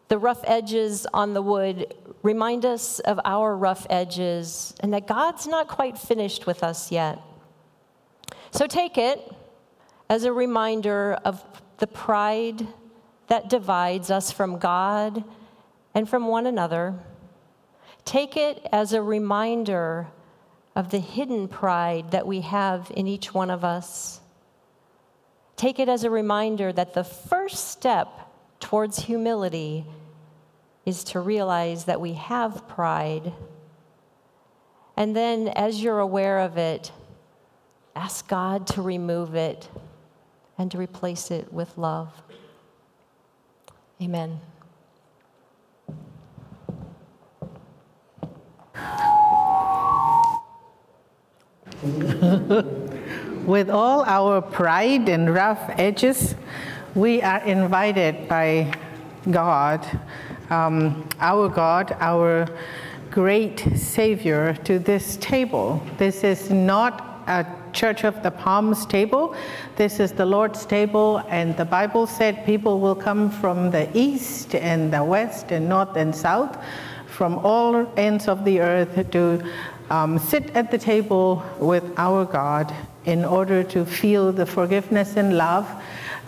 The 0.08 0.18
rough 0.18 0.42
edges 0.44 1.06
on 1.14 1.32
the 1.32 1.40
wood 1.40 1.94
remind 2.22 2.66
us 2.66 3.00
of 3.00 3.18
our 3.24 3.56
rough 3.56 3.86
edges 3.88 4.74
and 4.80 4.92
that 4.92 5.06
God's 5.06 5.46
not 5.46 5.68
quite 5.68 5.96
finished 5.96 6.46
with 6.46 6.62
us 6.62 6.92
yet. 6.92 7.18
So 8.50 8.66
take 8.66 8.98
it 8.98 9.34
as 10.10 10.24
a 10.24 10.32
reminder 10.32 11.14
of 11.24 11.42
the 11.78 11.86
pride 11.86 12.66
that 13.28 13.48
divides 13.48 14.10
us 14.10 14.30
from 14.30 14.58
God 14.58 15.24
and 15.94 16.06
from 16.06 16.26
one 16.26 16.46
another. 16.46 16.94
Take 18.04 18.36
it 18.36 18.66
as 18.70 18.92
a 18.92 19.00
reminder 19.00 20.08
of 20.74 20.90
the 20.90 20.98
hidden 20.98 21.48
pride 21.48 22.10
that 22.12 22.26
we 22.26 22.40
have 22.40 22.90
in 22.94 23.06
each 23.06 23.34
one 23.34 23.50
of 23.50 23.64
us. 23.64 24.20
Take 25.56 25.78
it 25.78 25.88
as 25.88 26.04
a 26.04 26.10
reminder 26.10 26.72
that 26.72 26.94
the 26.94 27.04
first 27.04 27.68
step 27.68 28.08
towards 28.58 29.00
humility 29.00 29.84
is 30.84 31.04
to 31.04 31.20
realize 31.20 31.84
that 31.84 32.00
we 32.00 32.14
have 32.14 32.66
pride. 32.68 33.32
And 34.96 35.14
then, 35.14 35.48
as 35.48 35.82
you're 35.82 36.00
aware 36.00 36.40
of 36.40 36.56
it, 36.56 36.90
ask 37.94 38.26
God 38.26 38.66
to 38.68 38.82
remove 38.82 39.34
it 39.34 39.68
and 40.58 40.70
to 40.70 40.78
replace 40.78 41.30
it 41.30 41.52
with 41.52 41.76
love. 41.76 42.10
Amen. 44.00 44.40
With 53.44 53.68
all 53.68 54.04
our 54.04 54.40
pride 54.40 55.08
and 55.08 55.34
rough 55.34 55.68
edges, 55.70 56.36
we 56.94 57.20
are 57.22 57.42
invited 57.42 58.28
by 58.28 58.72
God, 59.28 59.84
um, 60.48 61.08
our 61.18 61.48
God, 61.48 61.96
our 61.98 62.46
great 63.10 63.58
Savior, 63.74 64.54
to 64.62 64.78
this 64.78 65.16
table. 65.16 65.84
This 65.98 66.22
is 66.22 66.50
not 66.50 67.24
a 67.26 67.44
Church 67.72 68.04
of 68.04 68.22
the 68.22 68.30
Palms 68.30 68.86
table. 68.86 69.34
This 69.74 69.98
is 69.98 70.12
the 70.12 70.26
Lord's 70.26 70.64
table, 70.64 71.24
and 71.28 71.56
the 71.56 71.64
Bible 71.64 72.06
said 72.06 72.46
people 72.46 72.78
will 72.78 72.94
come 72.94 73.28
from 73.28 73.72
the 73.72 73.88
east 73.92 74.54
and 74.54 74.92
the 74.92 75.02
west 75.02 75.50
and 75.50 75.68
north 75.68 75.96
and 75.96 76.14
south, 76.14 76.56
from 77.08 77.38
all 77.38 77.92
ends 77.96 78.28
of 78.28 78.44
the 78.44 78.60
earth 78.60 79.10
to 79.10 79.42
um, 79.92 80.18
sit 80.18 80.56
at 80.56 80.70
the 80.70 80.78
table 80.78 81.44
with 81.58 81.84
our 81.98 82.24
God 82.24 82.74
in 83.04 83.26
order 83.26 83.62
to 83.64 83.84
feel 83.84 84.32
the 84.32 84.46
forgiveness 84.46 85.16
and 85.16 85.36
love 85.36 85.68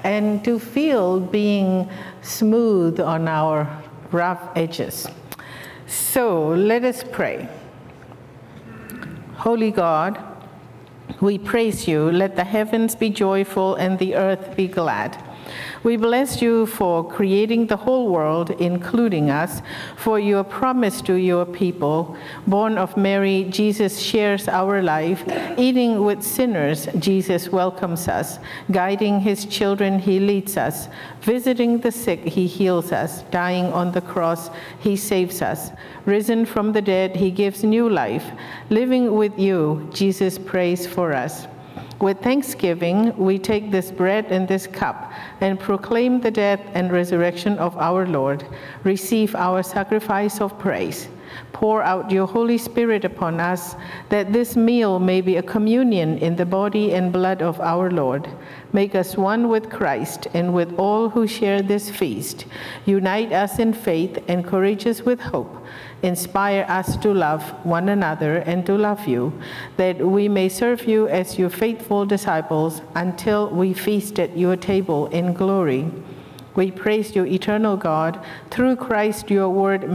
and 0.04 0.44
to 0.44 0.58
feel 0.58 1.18
being 1.18 1.88
smooth 2.20 3.00
on 3.00 3.26
our 3.26 3.66
rough 4.12 4.50
edges. 4.54 5.06
So 5.86 6.48
let 6.48 6.84
us 6.84 7.02
pray. 7.10 7.48
Holy 9.36 9.70
God, 9.70 10.22
we 11.22 11.38
praise 11.38 11.88
you. 11.88 12.10
Let 12.10 12.36
the 12.36 12.44
heavens 12.44 12.94
be 12.94 13.08
joyful 13.08 13.76
and 13.76 13.98
the 13.98 14.14
earth 14.14 14.56
be 14.56 14.68
glad. 14.68 15.16
We 15.82 15.96
bless 15.96 16.40
you 16.40 16.66
for 16.66 17.06
creating 17.06 17.66
the 17.66 17.76
whole 17.76 18.08
world, 18.08 18.50
including 18.52 19.30
us, 19.30 19.60
for 19.96 20.18
your 20.18 20.44
promise 20.44 21.02
to 21.02 21.14
your 21.14 21.44
people. 21.44 22.16
Born 22.46 22.78
of 22.78 22.96
Mary, 22.96 23.44
Jesus 23.50 23.98
shares 23.98 24.48
our 24.48 24.82
life. 24.82 25.24
Eating 25.58 26.04
with 26.04 26.22
sinners, 26.22 26.88
Jesus 26.98 27.48
welcomes 27.48 28.08
us. 28.08 28.38
Guiding 28.70 29.20
his 29.20 29.44
children, 29.44 29.98
he 29.98 30.18
leads 30.18 30.56
us. 30.56 30.88
Visiting 31.20 31.78
the 31.78 31.92
sick, 31.92 32.24
he 32.24 32.46
heals 32.46 32.92
us. 32.92 33.22
Dying 33.30 33.66
on 33.66 33.92
the 33.92 34.00
cross, 34.00 34.50
he 34.80 34.96
saves 34.96 35.42
us. 35.42 35.70
Risen 36.06 36.44
from 36.46 36.72
the 36.72 36.82
dead, 36.82 37.16
he 37.16 37.30
gives 37.30 37.64
new 37.64 37.88
life. 37.88 38.30
Living 38.70 39.14
with 39.14 39.38
you, 39.38 39.88
Jesus 39.92 40.38
prays 40.38 40.86
for 40.86 41.12
us. 41.12 41.46
With 42.04 42.20
thanksgiving, 42.20 43.16
we 43.16 43.38
take 43.38 43.70
this 43.70 43.90
bread 43.90 44.26
and 44.26 44.46
this 44.46 44.66
cup 44.66 45.10
and 45.40 45.58
proclaim 45.58 46.20
the 46.20 46.30
death 46.30 46.60
and 46.74 46.92
resurrection 46.92 47.56
of 47.56 47.74
our 47.78 48.06
Lord. 48.06 48.46
Receive 48.82 49.34
our 49.34 49.62
sacrifice 49.62 50.38
of 50.42 50.58
praise. 50.58 51.08
Pour 51.54 51.82
out 51.82 52.10
your 52.10 52.26
Holy 52.26 52.58
Spirit 52.58 53.06
upon 53.06 53.40
us, 53.40 53.74
that 54.10 54.34
this 54.34 54.54
meal 54.54 54.98
may 54.98 55.22
be 55.22 55.36
a 55.36 55.42
communion 55.42 56.18
in 56.18 56.36
the 56.36 56.44
body 56.44 56.92
and 56.92 57.10
blood 57.10 57.40
of 57.40 57.58
our 57.60 57.90
Lord. 57.90 58.28
Make 58.74 58.94
us 58.94 59.16
one 59.16 59.48
with 59.48 59.70
Christ 59.70 60.26
and 60.34 60.52
with 60.52 60.78
all 60.78 61.08
who 61.08 61.26
share 61.26 61.62
this 61.62 61.88
feast. 61.88 62.44
Unite 62.84 63.32
us 63.32 63.58
in 63.58 63.72
faith, 63.72 64.18
and 64.28 64.44
encourage 64.44 64.86
us 64.86 65.00
with 65.00 65.20
hope. 65.20 65.64
Inspire 66.04 66.66
us 66.68 66.98
to 66.98 67.14
love 67.14 67.42
one 67.64 67.88
another 67.88 68.36
and 68.36 68.66
to 68.66 68.76
love 68.76 69.08
you, 69.08 69.32
that 69.78 69.96
we 70.06 70.28
may 70.28 70.50
serve 70.50 70.84
you 70.84 71.08
as 71.08 71.38
your 71.38 71.48
faithful 71.48 72.04
disciples 72.04 72.82
until 72.94 73.48
we 73.48 73.72
feast 73.72 74.20
at 74.20 74.36
your 74.36 74.54
table 74.54 75.06
in 75.06 75.32
glory. 75.32 75.90
We 76.56 76.70
praise 76.70 77.16
you, 77.16 77.24
eternal 77.24 77.78
God, 77.78 78.22
through 78.50 78.76
Christ 78.76 79.30
your 79.30 79.48
word 79.48 79.88